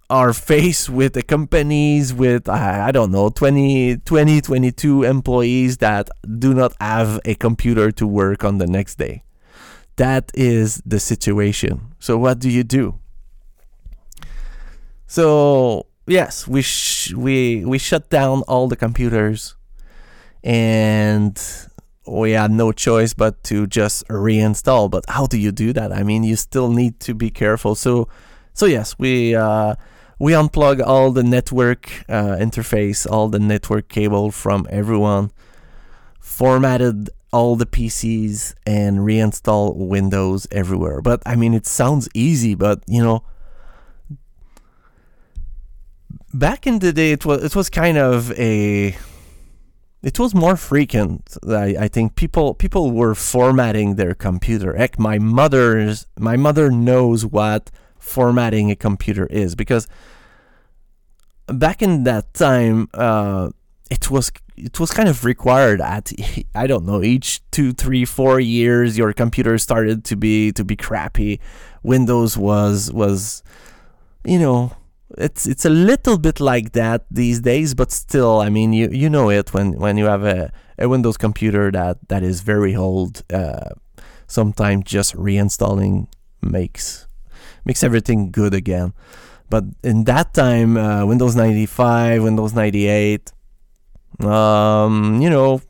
are 0.10 0.34
faced 0.34 0.90
with 0.90 1.14
the 1.14 1.24
companies 1.24 2.14
with 2.14 2.48
I, 2.48 2.92
don't 2.92 3.12
know 3.12 3.30
20 3.30 3.98
20 3.98 4.42
22 4.42 5.04
employees 5.04 5.78
that 5.78 6.10
do 6.38 6.54
not 6.54 6.76
have 6.80 7.20
a 7.26 7.36
computer 7.36 7.92
to 7.94 8.06
work 8.06 8.44
on 8.44 8.58
the 8.58 8.68
next 8.68 9.00
day. 9.00 9.24
That 9.96 10.32
is 10.34 10.82
the 10.86 11.00
situation. 11.00 11.96
So 12.00 12.18
what 12.18 12.40
do 12.40 12.50
you 12.50 12.64
do? 12.64 13.00
So 15.08 15.88
yes 16.06 16.48
we 16.48 16.62
sh- 16.62 17.14
we 17.14 17.64
we 17.66 17.78
shut 17.78 18.10
down 18.10 18.42
all 18.44 18.68
the 18.68 18.76
computers 18.76 19.56
and 20.44 21.40
we 22.06 22.32
had 22.32 22.52
no 22.52 22.72
choice 22.72 23.14
but 23.14 23.44
to 23.46 23.68
just 23.68 24.08
reinstall. 24.08 24.90
But 24.90 25.06
how 25.08 25.26
do 25.26 25.38
you 25.38 25.52
do 25.52 25.74
that? 25.74 25.92
I 25.92 26.04
mean, 26.04 26.24
you 26.24 26.36
still 26.36 26.70
need 26.70 27.00
to 27.02 27.14
be 27.14 27.30
careful. 27.30 27.76
So, 27.76 28.08
so 28.54 28.66
yes, 28.66 28.98
we 29.00 29.36
uh, 29.36 29.76
we 30.20 30.34
unplug 30.34 30.86
all 30.86 31.12
the 31.12 31.24
network 31.24 31.92
uh, 32.10 32.36
interface, 32.40 33.10
all 33.10 33.30
the 33.30 33.40
network 33.40 33.88
cable 33.88 34.32
from 34.32 34.68
everyone, 34.70 35.32
formatted 36.20 37.10
all 37.32 37.56
the 37.56 37.66
PCs, 37.66 38.54
and 38.66 39.00
reinstall 39.00 39.76
Windows 39.76 40.46
everywhere. 40.52 41.02
But 41.02 41.24
I 41.26 41.36
mean, 41.36 41.54
it 41.54 41.66
sounds 41.66 42.10
easy, 42.14 42.56
but 42.56 42.84
you 42.88 43.04
know. 43.04 43.24
Back 46.36 46.66
in 46.66 46.80
the 46.80 46.92
day, 46.92 47.12
it 47.12 47.26
was 47.28 47.44
it 47.44 47.56
was 47.56 47.70
kind 47.70 47.98
of 47.98 48.32
a 48.40 48.98
it 50.04 50.20
was 50.20 50.36
more 50.36 50.58
frequent. 50.58 51.38
I, 51.48 51.76
I 51.80 51.88
think 51.88 52.16
people 52.16 52.54
people 52.54 52.92
were 52.92 53.16
formatting 53.16 53.96
their 53.96 54.14
computer. 54.14 54.76
Heck, 54.76 55.00
my 55.00 55.18
mother's 55.18 56.06
my 56.20 56.36
mother 56.36 56.70
knows 56.70 57.26
what 57.26 57.72
formatting 57.98 58.70
a 58.70 58.76
computer 58.76 59.26
is 59.28 59.56
because 59.56 59.88
back 61.48 61.82
in 61.82 62.04
that 62.04 62.34
time, 62.34 62.90
uh, 62.94 63.50
it 63.90 64.12
was 64.12 64.30
it 64.58 64.78
was 64.78 64.92
kind 64.92 65.08
of 65.08 65.24
required 65.24 65.80
at 65.80 66.12
I 66.56 66.68
don't 66.68 66.86
know 66.86 67.02
each 67.02 67.42
two, 67.52 67.72
three, 67.72 68.04
four 68.04 68.42
years 68.42 68.98
your 68.98 69.14
computer 69.14 69.58
started 69.58 70.04
to 70.06 70.18
be 70.18 70.52
to 70.52 70.66
be 70.66 70.76
crappy. 70.76 71.40
Windows 71.82 72.38
was 72.38 72.92
was 72.92 73.42
you 74.26 74.38
know 74.40 74.76
it's 75.18 75.46
it's 75.46 75.66
a 75.66 75.70
little 75.70 76.18
bit 76.18 76.40
like 76.40 76.72
that 76.74 77.06
these 77.12 77.42
days, 77.42 77.74
but 77.74 77.92
still, 77.92 78.40
I 78.40 78.50
mean, 78.50 78.74
you 78.74 78.90
you 78.92 79.10
know 79.10 79.30
it 79.30 79.54
when 79.54 79.74
when 79.74 79.98
you 79.98 80.06
have 80.06 80.24
a, 80.24 80.52
a 80.78 80.90
Windows 80.90 81.18
computer 81.18 81.72
that 81.72 81.98
that 82.10 82.24
is 82.24 82.42
very 82.42 82.76
old. 82.76 83.24
Uh, 83.32 83.70
sometimes 84.28 84.86
just 84.86 85.16
reinstalling 85.16 86.08
makes 86.42 87.08
makes 87.66 87.84
everything 87.84 88.32
good 88.32 88.54
again. 88.54 88.94
But 89.50 89.66
in 89.84 90.06
that 90.06 90.34
time, 90.34 90.78
uh, 90.78 91.06
Windows 91.06 91.36
95, 91.36 92.24
Windows 92.24 92.54
98, 92.54 93.32
um, 94.22 95.22
you 95.22 95.30
know, 95.30 95.62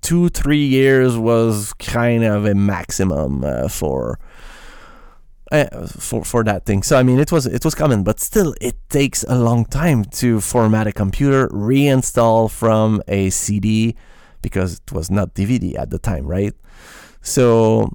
two 0.00 0.28
three 0.28 0.64
years 0.64 1.16
was 1.16 1.72
kind 1.74 2.22
of 2.24 2.44
a 2.44 2.54
maximum 2.54 3.44
uh, 3.44 3.68
for 3.68 4.18
uh, 5.52 5.86
for 5.86 6.24
for 6.24 6.42
that 6.44 6.64
thing. 6.64 6.82
So 6.82 6.96
I 6.96 7.02
mean, 7.02 7.18
it 7.18 7.30
was 7.30 7.46
it 7.46 7.64
was 7.64 7.74
common, 7.74 8.02
but 8.02 8.20
still, 8.20 8.54
it 8.60 8.76
takes 8.88 9.22
a 9.28 9.38
long 9.38 9.64
time 9.66 10.04
to 10.20 10.40
format 10.40 10.86
a 10.86 10.92
computer, 10.92 11.48
reinstall 11.48 12.50
from 12.50 13.02
a 13.06 13.30
CD 13.30 13.94
because 14.40 14.80
it 14.80 14.92
was 14.92 15.10
not 15.10 15.34
DVD 15.34 15.78
at 15.78 15.90
the 15.90 15.98
time, 15.98 16.26
right? 16.26 16.54
So 17.20 17.90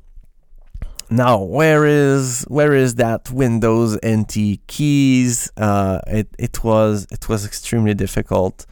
now 1.09 1.41
where 1.41 1.85
is 1.85 2.43
where 2.43 2.73
is 2.73 2.95
that 2.95 3.31
Windows 3.31 3.97
NT 4.05 4.59
keys? 4.67 5.51
Uh, 5.57 5.99
it 6.05 6.27
it 6.37 6.63
was 6.63 7.07
it 7.11 7.27
was 7.27 7.45
extremely 7.45 7.95
difficult. 7.95 8.65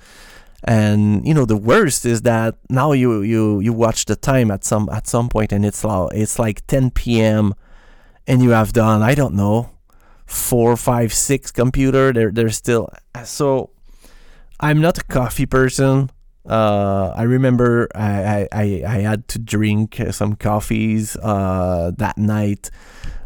And 0.64 1.28
you 1.28 1.34
know 1.34 1.46
the 1.46 1.58
worst 1.58 2.06
is 2.06 2.22
that 2.22 2.56
now 2.70 2.92
you 2.92 3.22
you 3.22 3.60
you 3.60 3.74
watch 3.74 4.06
the 4.06 4.16
time 4.16 4.52
at 4.52 4.64
some 4.64 4.90
at 4.92 5.08
some 5.08 5.30
point 5.30 5.52
and 5.52 5.66
it's 5.66 5.84
it's 6.12 6.40
like 6.40 6.66
10 6.68 6.92
p.m 6.92 7.54
and 8.28 8.42
you 8.42 8.52
have 8.52 8.74
done 8.74 9.02
I 9.02 9.16
don't 9.16 9.36
know 9.36 9.70
four, 10.26 10.76
five, 10.76 11.14
six 11.14 11.52
computer. 11.52 12.12
They're 12.12 12.32
they're 12.32 12.50
still 12.50 12.90
so. 13.24 13.72
I'm 14.60 14.82
not 14.82 14.98
a 14.98 15.04
coffee 15.04 15.46
person. 15.46 16.10
Uh, 16.48 17.12
I 17.16 17.24
remember 17.24 17.90
I, 17.96 18.48
I, 18.52 18.84
I 18.88 18.98
had 19.00 19.28
to 19.30 19.40
drink 19.40 20.00
some 20.12 20.36
coffees 20.36 21.18
uh, 21.18 21.92
that 21.98 22.18
night. 22.18 22.70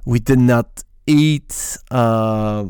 We 0.06 0.20
did 0.20 0.40
not 0.40 0.84
eat. 1.06 1.78
Uh, 1.92 2.68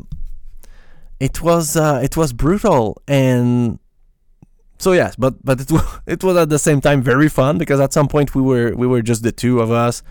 it 1.18 1.40
was 1.40 1.76
uh, 1.76 2.00
it 2.02 2.16
was 2.16 2.32
brutal 2.32 3.00
and 3.06 3.78
so 4.78 4.92
yes, 4.92 5.14
but 5.16 5.42
but 5.44 5.60
it 5.60 5.70
was 5.70 5.84
it 6.06 6.24
was 6.24 6.36
at 6.36 6.48
the 6.48 6.58
same 6.58 6.80
time 6.80 7.02
very 7.02 7.28
fun 7.28 7.56
because 7.56 7.80
at 7.80 7.92
some 7.92 8.08
point 8.08 8.34
we 8.34 8.42
were 8.42 8.74
we 8.74 8.86
were 8.86 9.02
just 9.02 9.22
the 9.22 9.32
two 9.32 9.60
of 9.60 9.70
us 9.70 10.02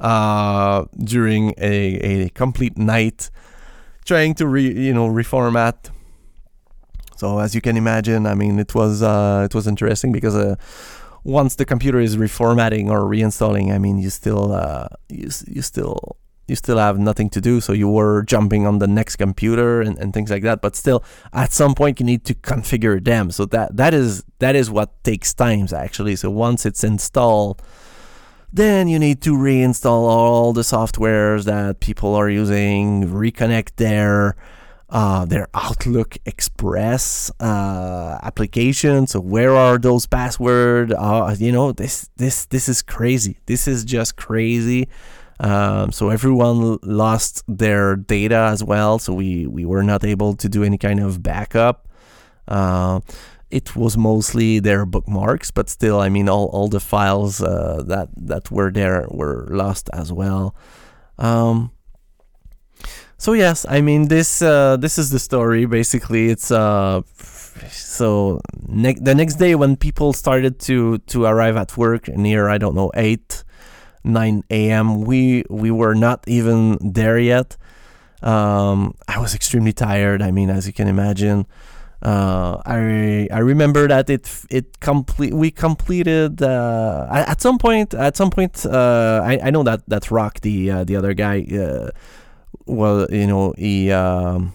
uh, 0.00 0.84
during 0.98 1.54
a, 1.58 1.74
a 2.12 2.28
complete 2.30 2.76
night 2.78 3.30
trying 4.04 4.34
to 4.34 4.46
re, 4.46 4.62
you 4.62 4.94
know 4.94 5.08
reformat. 5.08 5.90
So 7.16 7.38
as 7.38 7.54
you 7.54 7.60
can 7.60 7.76
imagine 7.76 8.26
i 8.26 8.34
mean 8.34 8.58
it 8.58 8.74
was 8.74 9.02
uh, 9.02 9.42
it 9.44 9.54
was 9.54 9.66
interesting 9.66 10.10
because 10.10 10.34
uh, 10.34 10.56
once 11.22 11.56
the 11.56 11.66
computer 11.66 12.00
is 12.00 12.16
reformatting 12.16 12.88
or 12.88 13.00
reinstalling 13.00 13.70
i 13.74 13.78
mean 13.78 13.98
you 13.98 14.08
still 14.08 14.52
uh, 14.52 14.88
you, 15.10 15.28
you 15.46 15.60
still 15.60 16.16
you 16.50 16.56
still 16.56 16.78
have 16.78 16.98
nothing 16.98 17.30
to 17.30 17.40
do. 17.40 17.60
So 17.60 17.72
you 17.72 17.88
were 17.88 18.22
jumping 18.24 18.66
on 18.66 18.80
the 18.80 18.88
next 18.88 19.16
computer 19.16 19.80
and, 19.80 19.96
and 19.98 20.12
things 20.12 20.30
like 20.30 20.42
that. 20.42 20.60
But 20.60 20.74
still 20.74 21.02
at 21.32 21.52
some 21.52 21.74
point 21.74 22.00
you 22.00 22.04
need 22.04 22.24
to 22.24 22.34
configure 22.34 23.02
them. 23.02 23.30
So 23.30 23.46
that 23.46 23.76
that 23.76 23.94
is 23.94 24.24
that 24.40 24.56
is 24.56 24.68
what 24.68 25.02
takes 25.04 25.32
times 25.32 25.72
actually. 25.72 26.16
So 26.16 26.28
once 26.28 26.66
it's 26.66 26.82
installed 26.82 27.62
then 28.52 28.88
you 28.88 28.98
need 28.98 29.22
to 29.22 29.34
reinstall 29.34 30.08
all 30.08 30.52
the 30.52 30.62
softwares 30.62 31.44
that 31.44 31.80
people 31.80 32.14
are 32.14 32.28
using, 32.28 33.08
reconnect 33.08 33.76
their 33.76 34.36
uh, 34.90 35.24
their 35.24 35.48
Outlook 35.54 36.18
Express 36.26 37.30
uh, 37.38 38.18
application. 38.22 39.06
So 39.06 39.20
where 39.20 39.54
are 39.54 39.78
those 39.78 40.06
passwords? 40.06 40.92
Uh, 40.92 41.36
you 41.38 41.52
know 41.52 41.72
this 41.72 42.10
this 42.16 42.46
this 42.46 42.68
is 42.68 42.82
crazy. 42.82 43.38
This 43.46 43.68
is 43.68 43.84
just 43.84 44.16
crazy. 44.16 44.88
Um, 45.38 45.90
so 45.90 46.10
everyone 46.10 46.78
lost 46.82 47.44
their 47.48 47.96
data 47.96 48.48
as 48.52 48.62
well. 48.62 48.98
So 48.98 49.14
we 49.14 49.46
we 49.46 49.64
were 49.64 49.84
not 49.84 50.04
able 50.04 50.34
to 50.34 50.48
do 50.48 50.64
any 50.64 50.76
kind 50.76 51.00
of 51.00 51.22
backup. 51.22 51.88
Uh, 52.48 53.00
it 53.50 53.76
was 53.76 53.96
mostly 53.96 54.60
their 54.60 54.86
bookmarks, 54.86 55.50
but 55.50 55.68
still, 55.68 56.00
I 56.00 56.08
mean, 56.08 56.28
all, 56.28 56.46
all 56.46 56.68
the 56.68 56.80
files 56.80 57.42
uh, 57.42 57.82
that 57.86 58.08
that 58.16 58.50
were 58.50 58.70
there 58.70 59.06
were 59.10 59.48
lost 59.50 59.90
as 59.92 60.12
well. 60.12 60.54
Um, 61.18 61.72
so 63.18 63.34
yes, 63.34 63.66
I 63.68 63.82
mean 63.82 64.08
this 64.08 64.40
uh, 64.40 64.76
this 64.78 64.98
is 64.98 65.10
the 65.10 65.18
story. 65.18 65.66
Basically, 65.66 66.30
it's 66.30 66.50
uh, 66.50 67.02
so 67.70 68.40
ne- 68.66 68.94
the 69.00 69.14
next 69.14 69.34
day 69.34 69.54
when 69.54 69.76
people 69.76 70.12
started 70.12 70.58
to 70.60 70.98
to 70.98 71.24
arrive 71.24 71.56
at 71.56 71.76
work 71.76 72.08
near 72.08 72.48
I 72.48 72.56
don't 72.56 72.74
know 72.74 72.90
eight, 72.94 73.44
nine 74.04 74.42
a.m. 74.48 75.02
We 75.02 75.44
we 75.50 75.70
were 75.70 75.94
not 75.94 76.24
even 76.26 76.78
there 76.80 77.18
yet. 77.18 77.58
Um, 78.22 78.94
I 79.08 79.18
was 79.18 79.34
extremely 79.34 79.72
tired. 79.72 80.22
I 80.22 80.30
mean, 80.30 80.48
as 80.50 80.66
you 80.66 80.72
can 80.72 80.88
imagine. 80.88 81.46
Uh, 82.02 82.62
I 82.64 83.28
I 83.30 83.38
remember 83.40 83.86
that 83.88 84.08
it 84.08 84.26
it 84.48 84.80
complete 84.80 85.34
we 85.34 85.50
completed 85.50 86.40
uh, 86.42 87.06
at 87.10 87.42
some 87.42 87.58
point 87.58 87.92
at 87.92 88.16
some 88.16 88.30
point 88.30 88.64
uh, 88.64 89.20
I, 89.22 89.38
I 89.44 89.50
know 89.50 89.62
that 89.64 89.82
that 89.86 90.10
Rock 90.10 90.40
the 90.40 90.70
uh, 90.70 90.84
the 90.84 90.96
other 90.96 91.12
guy 91.12 91.44
uh, 91.52 91.90
well 92.64 93.06
you 93.10 93.26
know 93.26 93.52
he 93.58 93.92
um, 93.92 94.54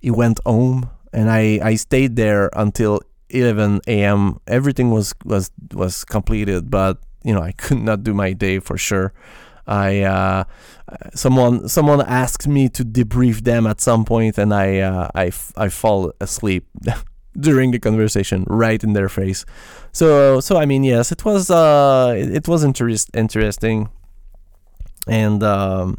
he 0.00 0.10
went 0.10 0.40
home 0.44 0.90
and 1.14 1.30
I, 1.30 1.60
I 1.62 1.74
stayed 1.76 2.16
there 2.16 2.50
until 2.54 3.00
11 3.30 3.80
a.m. 3.86 4.40
Everything 4.46 4.90
was 4.90 5.14
was 5.24 5.50
was 5.72 6.04
completed, 6.04 6.70
but 6.70 6.98
you 7.22 7.32
know 7.32 7.40
I 7.40 7.52
could 7.52 7.78
not 7.78 8.04
do 8.04 8.12
my 8.12 8.32
day 8.32 8.58
for 8.58 8.76
sure. 8.76 9.12
I 9.66 10.02
uh, 10.02 10.44
someone 11.14 11.68
someone 11.68 12.02
asked 12.02 12.46
me 12.46 12.68
to 12.70 12.84
debrief 12.84 13.44
them 13.44 13.66
at 13.66 13.80
some 13.80 14.04
point, 14.04 14.38
and 14.38 14.52
I 14.52 14.78
uh, 14.80 15.08
I, 15.14 15.32
I 15.56 15.68
fall 15.68 16.12
asleep 16.20 16.66
during 17.38 17.70
the 17.70 17.78
conversation 17.78 18.44
right 18.48 18.82
in 18.82 18.92
their 18.92 19.08
face. 19.08 19.44
So 19.92 20.40
so 20.40 20.56
I 20.56 20.66
mean 20.66 20.84
yes, 20.84 21.12
it 21.12 21.24
was 21.24 21.50
uh 21.50 22.14
it, 22.16 22.34
it 22.34 22.48
was 22.48 22.64
interest 22.64 23.10
interesting, 23.14 23.88
and 25.06 25.42
um, 25.42 25.98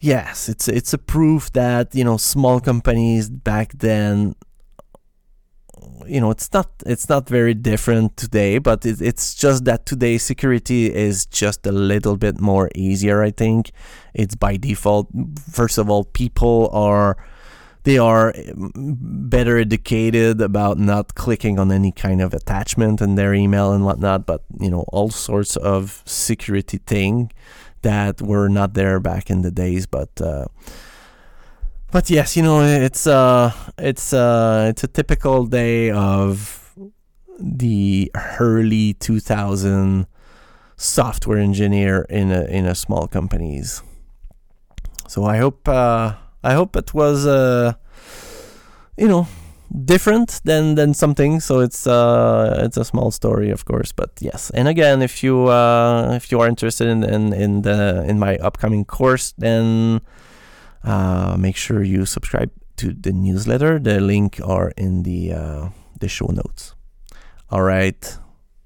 yes, 0.00 0.48
it's 0.48 0.68
it's 0.68 0.92
a 0.92 0.98
proof 0.98 1.52
that 1.52 1.94
you 1.94 2.04
know 2.04 2.16
small 2.16 2.60
companies 2.60 3.30
back 3.30 3.72
then 3.78 4.34
you 6.06 6.20
know 6.20 6.30
it's 6.30 6.52
not 6.52 6.70
it's 6.86 7.08
not 7.08 7.28
very 7.28 7.54
different 7.54 8.16
today 8.16 8.58
but 8.58 8.84
it, 8.86 9.00
it's 9.00 9.34
just 9.34 9.64
that 9.64 9.86
today 9.86 10.18
security 10.18 10.92
is 10.92 11.26
just 11.26 11.66
a 11.66 11.72
little 11.72 12.16
bit 12.16 12.40
more 12.40 12.70
easier 12.74 13.22
i 13.22 13.30
think. 13.30 13.70
It's 14.14 14.34
by 14.34 14.56
default. 14.56 15.08
First 15.52 15.78
of 15.78 15.88
all 15.88 16.04
people 16.04 16.70
are 16.72 17.16
they 17.84 17.98
are 17.98 18.34
better 18.56 19.58
educated 19.58 20.40
about 20.40 20.78
not 20.78 21.14
clicking 21.14 21.58
on 21.58 21.70
any 21.70 21.92
kind 21.92 22.20
of 22.20 22.34
attachment 22.34 23.00
in 23.00 23.14
their 23.14 23.32
email 23.32 23.72
and 23.72 23.84
whatnot 23.84 24.26
but 24.26 24.42
you 24.60 24.68
know 24.68 24.84
all 24.88 25.10
sorts 25.10 25.56
of 25.56 26.02
security 26.04 26.78
thing 26.78 27.30
that 27.82 28.20
were 28.20 28.48
not 28.48 28.74
there 28.74 29.00
back 29.00 29.30
in 29.30 29.42
the 29.42 29.50
days. 29.50 29.86
But 29.86 30.20
uh, 30.20 30.46
but 31.90 32.10
yes, 32.10 32.36
you 32.36 32.42
know, 32.42 32.62
it's 32.62 33.06
uh, 33.06 33.52
it's 33.78 34.12
uh, 34.12 34.66
it's 34.70 34.84
a 34.84 34.88
typical 34.88 35.46
day 35.46 35.90
of 35.90 36.74
the 37.40 38.10
early 38.40 38.94
2000 38.94 40.06
software 40.76 41.38
engineer 41.38 42.06
in 42.08 42.30
a 42.30 42.44
in 42.44 42.66
a 42.66 42.74
small 42.74 43.08
companies. 43.08 43.82
So 45.08 45.24
I 45.24 45.38
hope 45.38 45.68
uh, 45.68 46.14
I 46.44 46.54
hope 46.54 46.76
it 46.76 46.92
was 46.92 47.26
uh, 47.26 47.72
you 48.96 49.08
know 49.08 49.26
different 49.84 50.40
than 50.44 50.74
than 50.74 50.92
something. 50.92 51.40
So 51.40 51.60
it's 51.60 51.86
uh, 51.86 52.62
it's 52.64 52.76
a 52.76 52.84
small 52.84 53.10
story, 53.10 53.50
of 53.50 53.64
course, 53.64 53.92
but 53.92 54.10
yes. 54.20 54.50
And 54.50 54.68
again, 54.68 55.00
if 55.00 55.22
you 55.22 55.46
uh, 55.46 56.12
if 56.14 56.30
you 56.30 56.40
are 56.40 56.48
interested 56.48 56.88
in 56.88 57.02
in 57.02 57.32
in 57.32 57.62
the 57.62 58.04
in 58.06 58.18
my 58.18 58.36
upcoming 58.36 58.84
course, 58.84 59.32
then 59.38 60.00
uh, 60.84 61.36
make 61.38 61.56
sure 61.56 61.82
you 61.82 62.06
subscribe 62.06 62.50
to 62.76 62.92
the 62.92 63.12
newsletter. 63.12 63.78
The 63.78 64.00
link 64.00 64.40
are 64.44 64.72
in 64.76 65.02
the 65.02 65.32
uh, 65.32 65.68
the 65.98 66.08
show 66.08 66.26
notes. 66.26 66.74
All 67.50 67.62
right. 67.62 68.18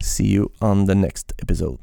See 0.03 0.27
you 0.27 0.51
on 0.61 0.87
the 0.87 0.94
next 0.94 1.33
episode. 1.40 1.79